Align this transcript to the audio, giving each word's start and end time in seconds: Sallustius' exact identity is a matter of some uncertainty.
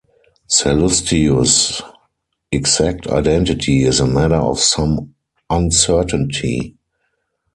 Sallustius' 0.49 1.83
exact 2.51 3.05
identity 3.05 3.83
is 3.83 3.99
a 3.99 4.07
matter 4.07 4.33
of 4.33 4.59
some 4.59 5.13
uncertainty. 5.51 6.75